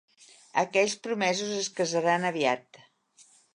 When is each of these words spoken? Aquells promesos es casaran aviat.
Aquells 0.61 0.95
promesos 1.09 1.53
es 1.59 1.69
casaran 1.81 2.27
aviat. 2.33 2.83